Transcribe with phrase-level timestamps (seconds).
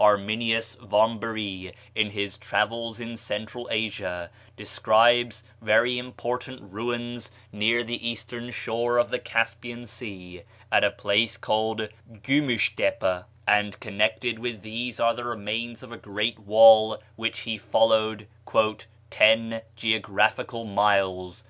[0.00, 8.50] Arminius Vámbéry, in his "Travels in Central Asia," describes very important ruins near the eastern
[8.50, 15.14] shore of the Caspian Sea, at a place called Gömüshtepe; and connected with these are
[15.14, 18.26] the remains of a great wall which he followed
[19.08, 21.44] "ten geographical miles."